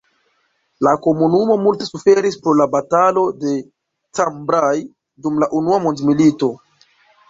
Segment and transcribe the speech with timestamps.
[0.87, 3.55] La komunumo multe suferis pro la batalo de
[4.23, 4.85] Cambrai
[5.27, 6.57] dum la Unua mondmilito.